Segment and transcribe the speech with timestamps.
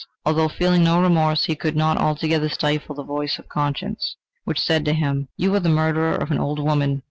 [0.25, 4.83] Although feeling no remorse, he could not altogether stifle the voice of conscience, which said
[4.85, 6.99] to him: "You are the murderer of the old woman!"